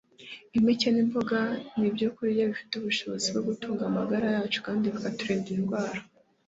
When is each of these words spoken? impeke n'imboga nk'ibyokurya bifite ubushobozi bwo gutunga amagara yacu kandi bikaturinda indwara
impeke 0.57 0.87
n'imboga 0.91 1.39
nk'ibyokurya 1.77 2.49
bifite 2.51 2.73
ubushobozi 2.75 3.27
bwo 3.31 3.41
gutunga 3.47 3.81
amagara 3.89 4.25
yacu 4.35 4.59
kandi 4.65 4.85
bikaturinda 4.93 5.49
indwara 5.57 5.99